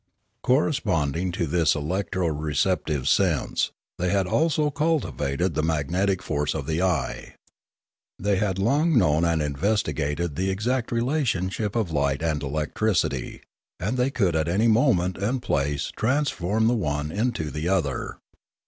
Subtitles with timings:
[0.41, 3.69] Corresponding to this electro receptive sense,
[3.99, 7.35] they had also cultivated the magnetic force of the eye.
[8.17, 13.41] They had long known and investigated the exact re lationship of light and electricity,
[13.79, 18.17] and they could at any moment and place transform the one into the other.